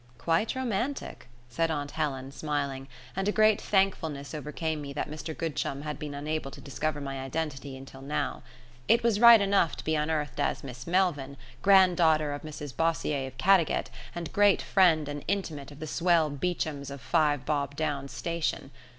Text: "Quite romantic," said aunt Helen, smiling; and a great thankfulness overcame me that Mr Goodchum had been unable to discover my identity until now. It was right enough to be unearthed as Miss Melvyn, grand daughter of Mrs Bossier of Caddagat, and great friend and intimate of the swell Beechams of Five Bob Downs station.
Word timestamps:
"Quite 0.17 0.55
romantic," 0.55 1.27
said 1.47 1.69
aunt 1.69 1.91
Helen, 1.91 2.31
smiling; 2.31 2.87
and 3.15 3.27
a 3.27 3.31
great 3.31 3.61
thankfulness 3.61 4.33
overcame 4.33 4.81
me 4.81 4.93
that 4.93 5.07
Mr 5.11 5.37
Goodchum 5.37 5.83
had 5.83 5.99
been 5.99 6.15
unable 6.15 6.49
to 6.49 6.59
discover 6.59 6.99
my 6.99 7.19
identity 7.23 7.77
until 7.77 8.01
now. 8.01 8.41
It 8.87 9.03
was 9.03 9.19
right 9.19 9.39
enough 9.39 9.75
to 9.75 9.83
be 9.83 9.93
unearthed 9.93 10.39
as 10.39 10.63
Miss 10.63 10.87
Melvyn, 10.87 11.37
grand 11.61 11.97
daughter 11.97 12.33
of 12.33 12.41
Mrs 12.41 12.75
Bossier 12.75 13.27
of 13.27 13.37
Caddagat, 13.37 13.91
and 14.15 14.33
great 14.33 14.63
friend 14.63 15.07
and 15.07 15.23
intimate 15.27 15.69
of 15.71 15.77
the 15.77 15.85
swell 15.85 16.31
Beechams 16.31 16.89
of 16.89 16.99
Five 16.99 17.45
Bob 17.45 17.75
Downs 17.75 18.11
station. 18.11 18.71